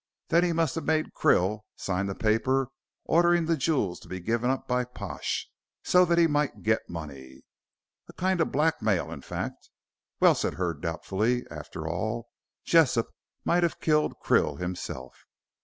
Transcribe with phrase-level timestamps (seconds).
[0.29, 2.69] Then he must have made Krill sign the paper
[3.05, 5.47] ordering the jewels to be given up by Pash,
[5.83, 7.43] so that he might get money."
[8.09, 9.69] "A kind of blackmail in fact."
[10.19, 12.29] "Well," said Hurd, doubtfully, "after all,
[12.65, 13.11] Jessop
[13.45, 15.23] might have killed Krill himself."